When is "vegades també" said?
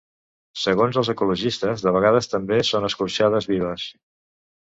1.97-2.59